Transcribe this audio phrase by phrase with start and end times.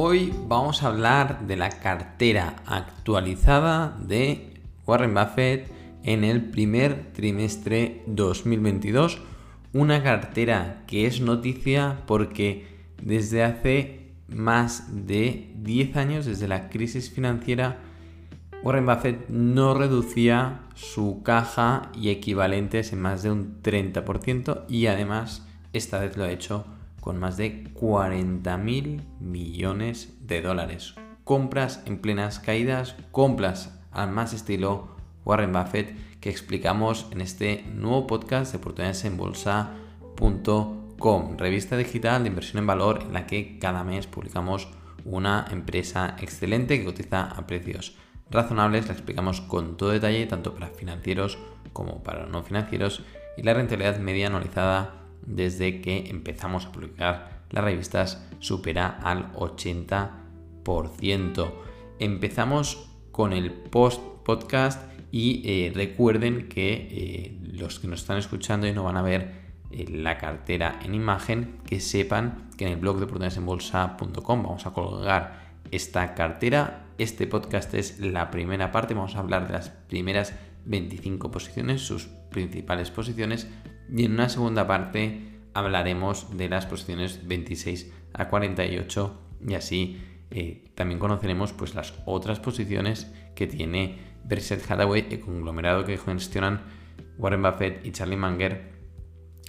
[0.00, 4.54] Hoy vamos a hablar de la cartera actualizada de
[4.86, 5.72] Warren Buffett
[6.04, 9.18] en el primer trimestre 2022.
[9.72, 12.68] Una cartera que es noticia porque
[13.02, 17.80] desde hace más de 10 años, desde la crisis financiera,
[18.62, 25.44] Warren Buffett no reducía su caja y equivalentes en más de un 30% y además
[25.72, 26.77] esta vez lo ha hecho
[27.08, 30.94] con más de 40 mil millones de dólares.
[31.24, 34.94] Compras en plenas caídas, compras al más estilo
[35.24, 40.18] Warren Buffett que explicamos en este nuevo podcast de oportunidades en bolsa.com,
[41.38, 44.68] revista digital de inversión en valor en la que cada mes publicamos
[45.06, 47.96] una empresa excelente que cotiza a precios
[48.30, 51.38] razonables, la explicamos con todo detalle tanto para financieros
[51.72, 53.02] como para no financieros
[53.38, 61.52] y la rentabilidad media anualizada desde que empezamos a publicar las revistas supera al 80%.
[61.98, 68.66] Empezamos con el post podcast y eh, recuerden que eh, los que nos están escuchando
[68.66, 72.78] y no van a ver eh, la cartera en imagen, que sepan que en el
[72.78, 76.84] blog de oportunidadesenbolsa.com vamos a colgar esta cartera.
[76.98, 82.08] Este podcast es la primera parte, vamos a hablar de las primeras 25 posiciones, sus
[82.30, 83.48] principales posiciones,
[83.94, 90.00] y en una segunda parte hablaremos de las posiciones 26 a 48 y así
[90.74, 96.62] también conoceremos pues las otras posiciones que tiene Berkshire Hathaway, el conglomerado que gestionan
[97.18, 98.78] Warren Buffett y Charlie Munger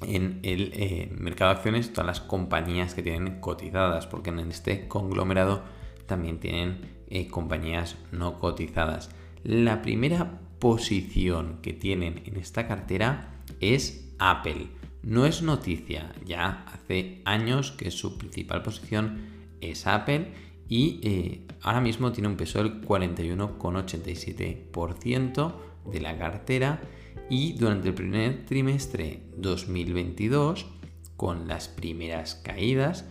[0.02, 4.88] en el eh, mercado de acciones, todas las compañías que tienen cotizadas, porque en este
[4.88, 5.64] conglomerado
[6.06, 9.10] también tienen eh, compañías no cotizadas.
[9.44, 14.68] La primera posición que tienen en esta cartera es Apple.
[15.02, 19.22] No es noticia, ya hace años que su principal posición
[19.62, 20.34] es Apple
[20.68, 25.54] y eh, ahora mismo tiene un peso del 41,87%
[25.92, 26.82] de la cartera
[27.30, 30.66] y durante el primer trimestre 2022,
[31.16, 33.06] con las primeras caídas,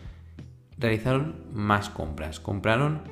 [0.78, 2.40] realizaron más compras.
[2.40, 3.02] Compraron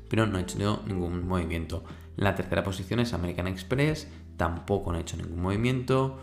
[0.09, 1.85] pero no ha hecho ningún movimiento.
[2.17, 6.19] La tercera posición es American Express, tampoco han hecho ningún movimiento.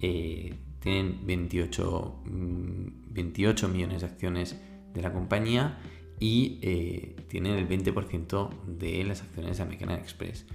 [0.00, 4.60] Eh, tienen 28, 28 mm, millones de acciones
[4.92, 5.78] de la compañía
[6.20, 10.46] y eh, tienen el 20% de las acciones de American Express.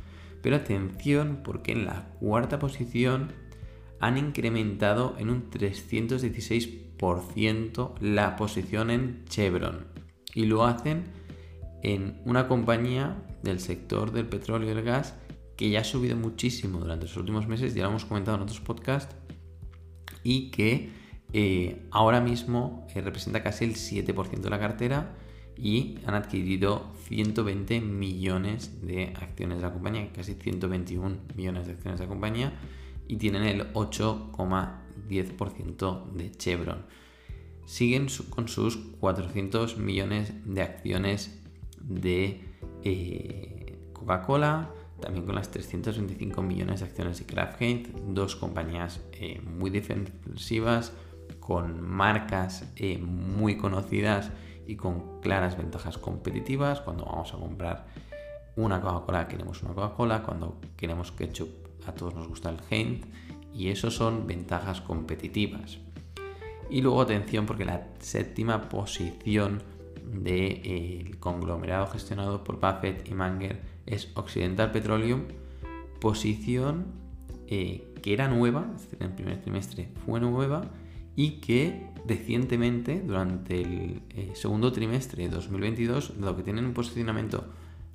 [0.42, 3.34] Pero atención porque en la cuarta posición
[4.00, 9.88] han incrementado en un 316% la posición en Chevron
[10.34, 11.19] y lo hacen
[11.84, 15.14] en una compañía del sector del petróleo y el gas
[15.56, 18.62] que ya ha subido muchísimo durante los últimos meses, ya lo hemos comentado en otros
[18.62, 19.16] podcasts,
[20.24, 20.92] y que
[21.34, 25.18] eh, ahora mismo eh, representa casi el 7% de la cartera
[25.58, 32.00] y han adquirido 120 millones de acciones de la compañía, casi 121 millones de acciones
[32.00, 32.54] de la compañía
[33.08, 36.86] y tienen el 8,10% de Chevron.
[37.66, 41.40] Siguen con sus 400 millones de acciones
[41.82, 42.42] de
[42.84, 47.62] eh, Coca-Cola, también con las 325 millones de acciones de Kraft
[48.08, 50.94] dos compañías eh, muy defensivas,
[51.40, 54.32] con marcas eh, muy conocidas
[54.68, 56.82] y con claras ventajas competitivas.
[56.82, 57.88] Cuando vamos a comprar
[58.56, 61.50] una Coca-Cola queremos una Coca-Cola, cuando queremos ketchup
[61.88, 63.06] a todos nos gusta el Heinz
[63.54, 65.80] y eso son ventajas competitivas.
[66.70, 69.64] Y luego atención porque la séptima posición
[70.12, 75.24] del eh, conglomerado gestionado por Buffett y Manger es Occidental Petroleum,
[76.00, 76.86] posición
[77.48, 78.68] eh, que era nueva,
[79.00, 80.70] en el primer trimestre fue nueva
[81.16, 87.46] y que recientemente, durante el eh, segundo trimestre de 2022, dado que tienen un posicionamiento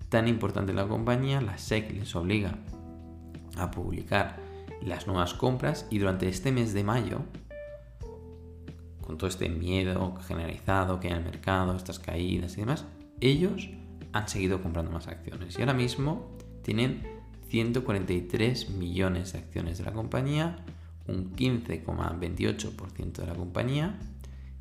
[0.09, 2.59] tan importante en la compañía, la SEC les obliga
[3.57, 4.39] a publicar
[4.83, 7.21] las nuevas compras y durante este mes de mayo,
[9.05, 12.87] con todo este miedo generalizado que hay en el mercado, estas caídas y demás,
[13.21, 13.69] ellos
[14.13, 15.59] han seguido comprando más acciones.
[15.59, 17.03] Y ahora mismo tienen
[17.49, 20.57] 143 millones de acciones de la compañía,
[21.07, 23.99] un 15,28% de la compañía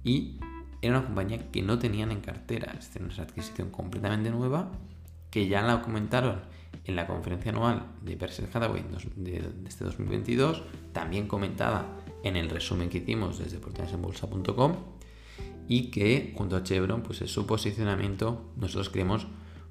[0.03, 0.39] y
[0.81, 4.71] era una compañía que no tenían en cartera, es decir, una adquisición completamente nueva
[5.31, 6.41] que ya la comentaron
[6.83, 8.83] en la conferencia anual de Berkshire Hathaway
[9.15, 10.61] de, este 2022,
[10.91, 11.85] también comentada
[12.23, 14.75] en el resumen que hicimos desde portalesenbolsa.com
[15.67, 19.27] y que junto a Chevron pues es su posicionamiento nosotros creemos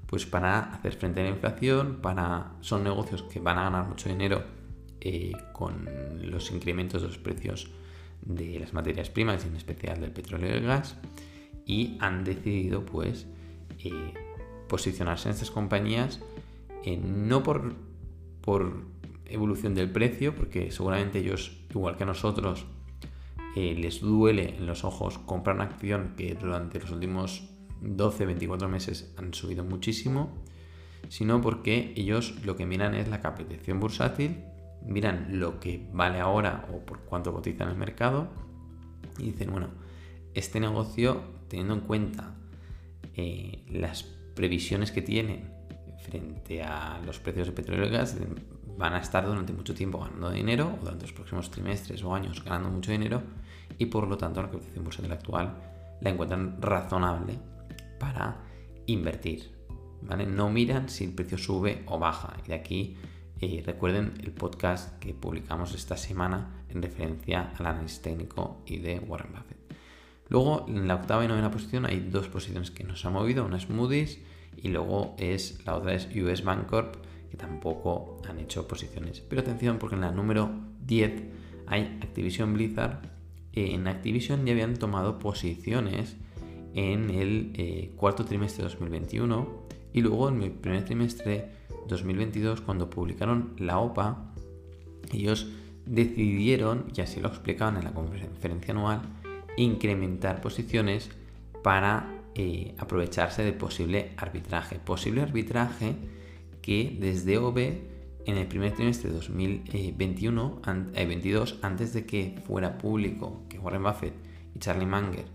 [0.07, 4.09] pues para hacer frente a la inflación, para son negocios que van a ganar mucho
[4.09, 4.43] dinero
[5.01, 5.89] eh, con
[6.21, 7.71] los incrementos de los precios
[8.21, 10.97] de las materias primas y en especial del petróleo y el gas
[11.65, 13.25] y han decidido pues
[13.79, 14.13] eh,
[14.67, 16.19] posicionarse en estas compañías
[16.83, 17.73] eh, no por
[19.25, 22.65] evolución del precio, porque seguramente ellos, igual que nosotros,
[23.55, 27.49] eh, les duele en los ojos comprar una acción que durante los últimos
[27.81, 30.43] 12-24 meses han subido muchísimo,
[31.09, 34.43] sino porque ellos lo que miran es la capitalización bursátil,
[34.85, 38.29] miran lo que vale ahora o por cuánto cotiza en el mercado
[39.17, 39.69] y dicen, bueno,
[40.33, 42.35] este negocio, teniendo en cuenta
[43.15, 45.51] eh, las previsiones que tienen
[46.03, 48.17] frente a los precios de petróleo y gas
[48.77, 52.43] van a estar durante mucho tiempo ganando dinero, o durante los próximos trimestres o años
[52.43, 53.21] ganando mucho dinero,
[53.77, 55.55] y por lo tanto la capitalización bursátil actual
[56.01, 57.39] la encuentran razonable
[57.99, 58.37] para
[58.85, 59.51] invertir.
[60.01, 60.25] ¿vale?
[60.25, 62.35] No miran si el precio sube o baja.
[62.43, 62.97] Y de aquí
[63.39, 68.99] eh, recuerden el podcast que publicamos esta semana en referencia al análisis técnico y de
[68.99, 69.57] Warren Buffett.
[70.29, 73.57] Luego, en la octava y novena posición hay dos posiciones que nos han movido, una
[73.57, 74.19] es Moody's
[74.57, 76.95] y luego es la otra es US Bancorp,
[77.33, 79.19] que tampoco han hecho posiciones.
[79.21, 80.51] Pero atención porque en la número
[80.85, 81.23] 10
[81.65, 82.99] hay Activision Blizzard.
[83.53, 86.15] En Activision ya habían tomado posiciones
[86.75, 89.49] en el eh, cuarto trimestre de 2021
[89.93, 91.49] y luego en el primer trimestre
[91.87, 94.31] 2022 cuando publicaron la OPA
[95.11, 95.47] ellos
[95.87, 99.01] decidieron, y así lo explicaban en la conferencia anual,
[99.57, 101.09] incrementar posiciones
[101.63, 104.77] para eh, aprovecharse de posible arbitraje.
[104.77, 105.95] Posible arbitraje
[106.63, 107.57] que desde OB
[108.25, 110.61] en el primer trimestre de 2021,
[110.95, 114.13] eh, 22, antes de que fuera público que Warren Buffett
[114.55, 115.25] y Charlie Munger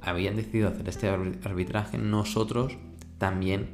[0.00, 2.76] habían decidido hacer este arbitraje, nosotros
[3.18, 3.68] también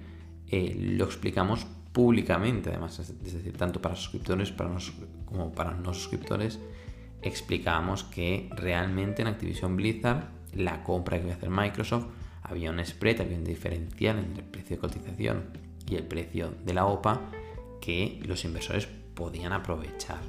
[0.49, 4.53] eh, lo explicamos públicamente, además, es decir, tanto para suscriptores
[5.25, 6.59] como para no suscriptores,
[7.23, 12.07] explicamos que realmente en Activision Blizzard la compra que iba a hacer Microsoft
[12.43, 15.45] había un spread, había un diferencial entre el precio de cotización
[15.89, 17.31] y el precio de la OPA
[17.81, 20.23] que los inversores podían aprovechar,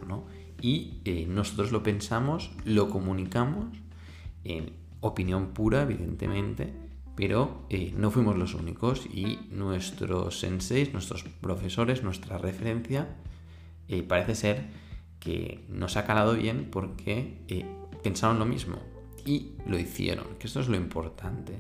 [0.62, 3.66] Y eh, nosotros lo pensamos, lo comunicamos,
[4.44, 6.74] en opinión pura, evidentemente,
[7.16, 13.08] pero eh, no fuimos los únicos y nuestros senseis, nuestros profesores, nuestra referencia,
[13.88, 14.66] eh, parece ser
[15.20, 17.66] que nos ha calado bien porque
[18.04, 18.78] pensaron lo mismo
[19.26, 21.60] y lo hicieron, que esto es lo importante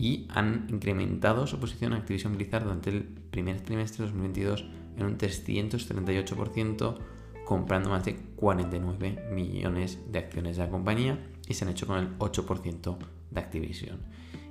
[0.00, 4.64] y han incrementado su posición en Activision Blizzard durante el primer trimestre de 2022
[4.96, 6.96] en un 338%,
[7.44, 11.98] comprando más de 49 millones de acciones de la compañía y se han hecho con
[11.98, 12.96] el 8%
[13.30, 13.98] de Activision.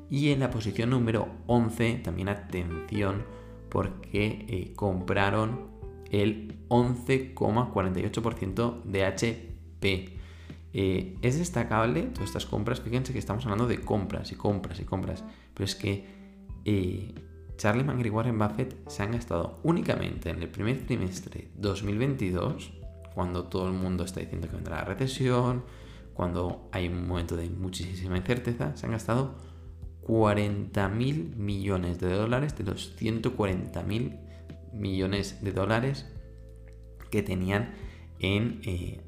[0.07, 3.25] Y en la posición número 11, también atención,
[3.69, 5.71] porque eh, compraron
[6.11, 10.18] el 11,48% de HP.
[10.73, 14.83] Eh, es destacable todas estas compras, fíjense que estamos hablando de compras y compras y
[14.83, 15.23] compras,
[15.53, 16.05] pero es que
[16.65, 17.15] eh,
[17.57, 22.73] Charlie Munger y Warren Buffett se han gastado únicamente en el primer trimestre 2022,
[23.15, 25.63] cuando todo el mundo está diciendo que vendrá la recesión,
[26.13, 29.35] cuando hay un momento de muchísima incerteza, se han gastado
[30.01, 34.17] 40 mil millones de dólares de los 140 mil
[34.73, 36.05] millones de dólares
[37.09, 37.73] que tenían
[38.19, 39.01] en eh,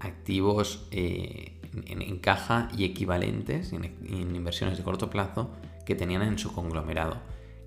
[0.00, 3.84] activos eh, en, caja y equivalentes en,
[4.34, 5.50] inversiones de corto plazo
[5.84, 7.20] que tenían en su conglomerado.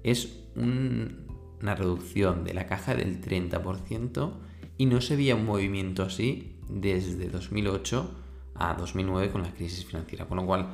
[0.03, 4.33] Es una reducción de la caja del 30%
[4.77, 8.15] y no se veía un movimiento así desde 2008
[8.55, 10.25] a 2009 con la crisis financiera.
[10.27, 10.67] Con lo cual,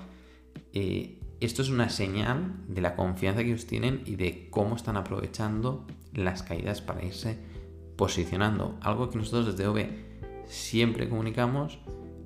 [0.74, 4.98] eh, esto es una señal de la confianza que ellos tienen y de cómo están
[4.98, 7.38] aprovechando las caídas para irse
[7.96, 8.78] posicionando.
[8.82, 10.15] Algo que nosotros desde OV
[10.48, 11.80] siempre comunicamos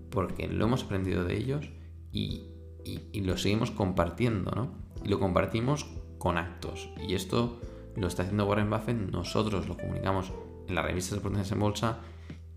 [0.10, 1.70] porque lo hemos aprendido de ellos
[2.12, 2.46] y,
[3.14, 4.72] lo seguimos compartiendo, ¿no?
[5.04, 5.86] Y lo compartimos
[6.18, 6.90] con actos.
[7.08, 7.62] Y esto
[7.96, 10.32] lo está haciendo Warren Buffett, nosotros lo comunicamos
[10.68, 12.00] en las revistas de oportunidades en bolsa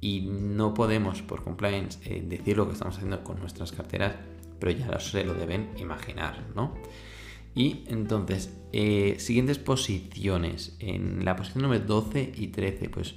[0.01, 4.17] y no podemos por compliance eh, decir lo que estamos haciendo con nuestras carteras,
[4.59, 6.75] pero ya se lo deben imaginar, ¿no?
[7.55, 10.77] Y entonces, eh, siguientes posiciones.
[10.79, 13.15] En la posición número 12 y 13, pues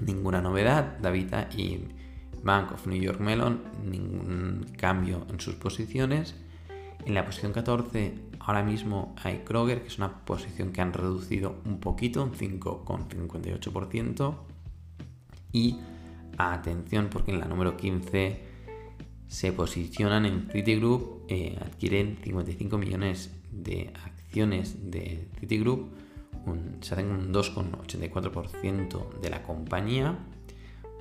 [0.00, 0.98] ninguna novedad.
[0.98, 1.80] Davita y
[2.42, 6.34] Bank of New York Mellon, ningún cambio en sus posiciones.
[7.04, 11.56] En la posición 14, ahora mismo hay Kroger, que es una posición que han reducido
[11.64, 14.34] un poquito, un 5,58%.
[15.52, 15.78] Y
[16.38, 18.40] atención, porque en la número 15
[19.28, 25.88] se posicionan en Citigroup, eh, adquieren 55 millones de acciones de Citigroup,
[26.80, 30.16] se hacen un 2,84% de la compañía,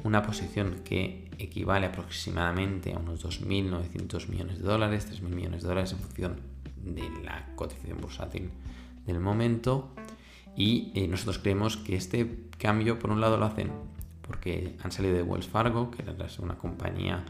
[0.04, 5.92] una posición que equivale aproximadamente a unos 2.900 millones de dólares, 3.000 millones de dólares
[5.94, 6.42] en función
[6.84, 8.50] de la cotización bursátil
[9.06, 9.90] del momento.
[10.56, 13.72] Y eh, nosotros creemos que este cambio, por un lado, lo hacen
[14.22, 17.24] porque han salido de Wells Fargo, que es una compañía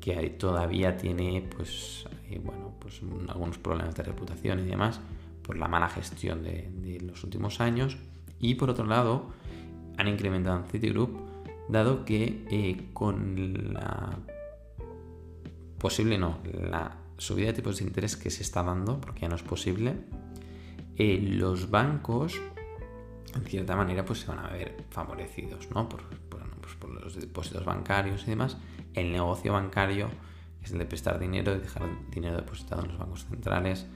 [0.00, 5.00] que todavía tiene pues, eh, bueno, pues algunos problemas de reputación y demás
[5.48, 7.96] por la mala gestión de, los últimos años.
[8.38, 9.30] Y por otro lado,
[9.96, 11.18] han incrementado en Citigroup,
[11.70, 14.18] dado que eh, con la
[15.78, 19.36] posible, no, la subida de tipos de interés que se está dando, porque ya no
[19.36, 19.94] es posible,
[20.96, 22.38] eh, los bancos,
[23.34, 25.88] en cierta manera, pues se van a ver favorecidos, ¿no?
[25.88, 26.02] Por,
[26.60, 28.58] pues por los depósitos bancarios y demás.
[28.92, 30.10] El negocio bancario
[30.62, 33.86] es el de prestar dinero y dejar dinero depositado en los bancos centrales.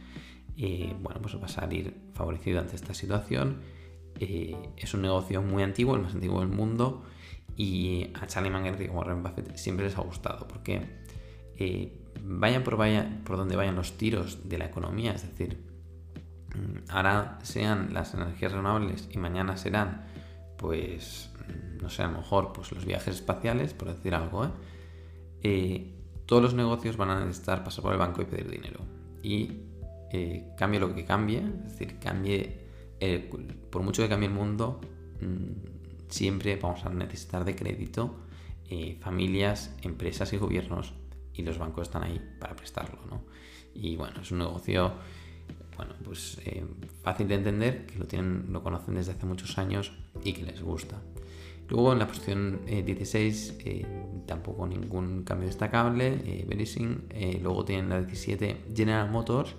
[0.57, 3.61] Bueno, pues va a salir favorecido ante esta situación.
[4.21, 7.03] Eh, es un negocio muy antiguo, el más antiguo del mundo,
[7.57, 11.03] y a Charlie Munger y Warren Buffett siempre les ha gustado, porque
[11.59, 15.65] eh, vayan por, vaya, por donde vayan los tiros de la economía, es decir,
[16.55, 20.07] mm, ahora sean las energías renovables y mañana serán,
[20.59, 24.51] pues, mm, no sé, a lo mejor pues, los viajes espaciales, por decir algo,
[25.43, 25.89] ¿eh?
[26.27, 28.81] todos los negocios van a necesitar pasar por el banco y pedir dinero.
[29.23, 29.72] Y
[30.13, 32.61] eh, cambie lo que cambie, es decir, cambie,
[33.71, 34.81] por mucho que cambie el mundo,
[35.21, 38.17] mm, siempre vamos a necesitar de crédito
[38.69, 40.95] eh, familias, empresas y gobiernos
[41.35, 43.25] y los bancos están ahí para prestarlo, ¿no?
[43.75, 44.93] Y bueno, es un negocio,
[45.77, 46.65] bueno, pues eh,
[47.03, 49.93] fácil de entender, que lo tienen, lo conocen desde hace muchos años
[50.25, 51.01] y que les gusta.
[51.69, 53.87] Luego en la posición 16 eh, eh,
[54.27, 56.47] tampoco ningún cambio destacable, eh,
[57.11, 59.55] eh, luego tienen la 17 General Motors,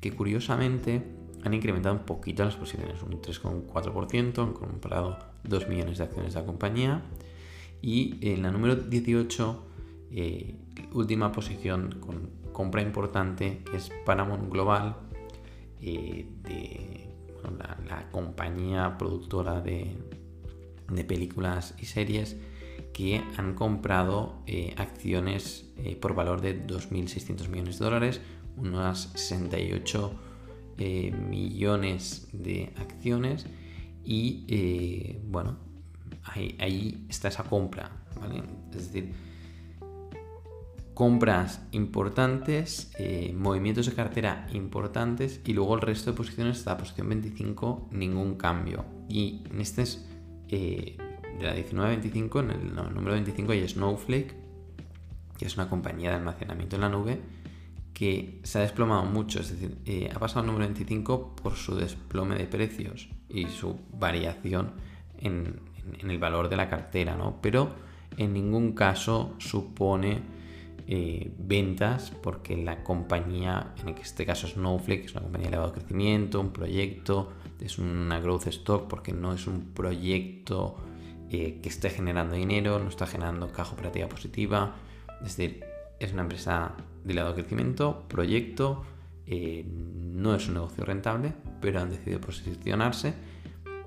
[0.00, 1.02] que curiosamente
[1.44, 6.40] han incrementado un poquito las posiciones, un 3,4%, han comprado 2 millones de acciones de
[6.40, 7.02] la compañía.
[7.80, 9.64] Y en la número 18,
[10.92, 14.96] última posición con compra importante, es Paramount Global,
[15.80, 17.08] de
[17.88, 19.96] la compañía productora de,
[20.90, 22.36] de películas y series
[22.92, 28.20] que han comprado eh, acciones eh, por valor de 2.600 millones de dólares,
[28.60, 30.12] unas 68
[30.78, 33.46] eh, millones de acciones
[34.04, 35.58] y bueno,
[36.24, 37.90] ahí, está esa compra,
[38.72, 39.12] Es decir,
[40.94, 42.90] compras importantes,
[43.34, 48.36] movimientos de cartera importantes y luego el resto de posiciones hasta la posición 25 ningún
[48.36, 48.84] cambio.
[49.08, 50.08] Y en este es
[50.48, 50.96] eh,
[51.38, 54.34] de la 1925, en el número 25 hay Snowflake,
[55.36, 57.20] que es una compañía de almacenamiento en la nube
[57.98, 61.74] que se ha desplomado mucho, es decir, eh, ha pasado al número 25 por su
[61.74, 64.70] desplome de precios y su variación
[65.18, 65.58] en,
[66.00, 67.40] el valor de la cartera, ¿no?
[67.42, 67.72] Pero
[68.16, 70.20] en ningún caso supone
[70.86, 76.40] eh, ventas porque la compañía, en este caso Snowflake, es una compañía de elevado crecimiento,
[76.40, 80.76] un proyecto, es una growth stock porque no es un proyecto
[81.30, 84.76] eh, que esté generando dinero, no está generando caja operativa positiva.
[85.20, 85.64] Es decir,
[85.98, 86.74] es una empresa
[87.04, 88.84] de lado crecimiento, proyecto,
[89.26, 93.14] eh, no es un negocio rentable, pero han decidido posicionarse.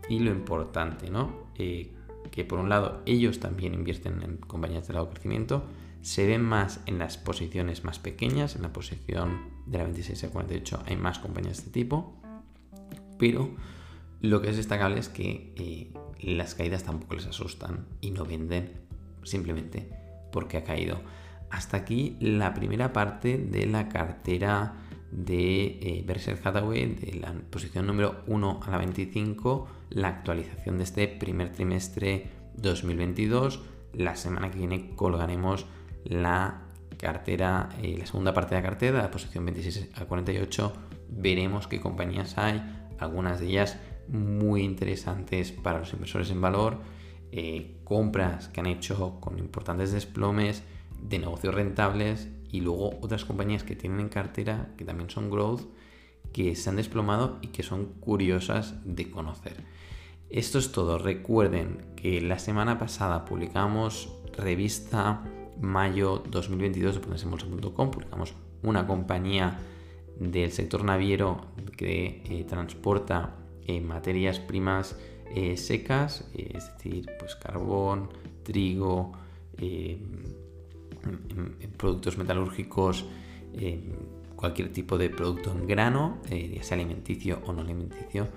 [0.09, 1.47] Y lo importante, ¿no?
[1.55, 1.91] Eh,
[2.31, 5.63] que por un lado ellos también invierten en compañías de lado crecimiento,
[6.01, 10.29] se ven más en las posiciones más pequeñas, en la posición de la 26 a
[10.29, 12.15] 48 hay más compañías de este tipo,
[13.17, 13.51] pero
[14.21, 18.71] lo que es destacable es que eh, las caídas tampoco les asustan y no venden
[19.23, 19.89] simplemente
[20.31, 20.99] porque ha caído.
[21.51, 24.73] Hasta aquí la primera parte de la cartera
[25.11, 30.85] de eh, Berkshire Hathaway, de la posición número 1 a la 25, la actualización de
[30.85, 33.61] este primer trimestre 2022.
[33.93, 35.65] La semana que viene colgaremos
[36.05, 36.61] la
[36.97, 40.73] cartera, eh, la segunda parte de la cartera, la posición 26 a 48.
[41.09, 42.63] Veremos qué compañías hay,
[42.97, 43.77] algunas de ellas
[44.07, 46.79] muy interesantes para los inversores en valor,
[47.33, 50.63] eh, compras que han hecho con importantes desplomes
[51.01, 55.61] de negocios rentables y luego otras compañías que tienen en cartera que también son growth
[56.33, 59.63] que se han desplomado y que son curiosas de conocer.
[60.29, 60.97] Esto es todo.
[60.97, 65.23] Recuerden que la semana pasada publicamos revista
[65.59, 69.59] mayo 2022 de potenciabolsa.com, publicamos una compañía
[70.17, 74.95] del sector naviero que eh, transporta eh, materias primas
[75.35, 78.09] eh, secas, es decir, pues carbón,
[78.43, 79.13] trigo,
[81.77, 83.05] productos metalúrgicos,
[84.35, 88.27] cualquier tipo de producto en grano, ya sea alimenticio o no alimenticio,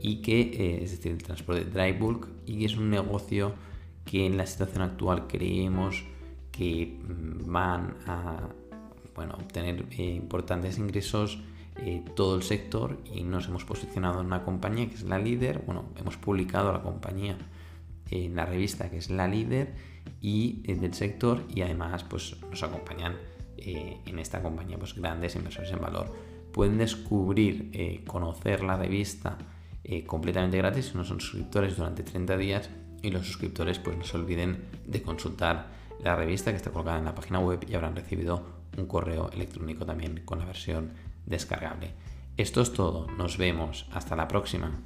[0.00, 3.54] y que es decir, el transporte de dry bulk, y es un negocio
[4.06, 6.04] que en la situación actual creemos
[6.52, 8.48] que mm, van a
[9.14, 11.38] bueno, obtener eh, importantes ingresos
[11.76, 15.62] eh, todo el sector y nos hemos posicionado en una compañía que es la líder,
[15.66, 17.36] bueno, hemos publicado la compañía
[18.10, 19.74] en la revista que es la líder
[20.20, 23.16] y eh, del sector y además pues nos acompañan
[23.58, 26.14] en esta compañía pues grandes inversores en valor
[26.52, 29.38] pueden descubrir conocer la revista
[30.06, 32.70] completamente gratis si no son suscriptores durante 30 días
[33.02, 35.68] y los suscriptores pues no se olviden de consultar
[36.02, 38.42] la revista que está colocada en la página web y habrán recibido
[38.76, 40.92] un correo electrónico también con la versión
[41.24, 41.92] descargable.
[42.36, 44.78] Esto es todo, nos vemos, hasta la próxima.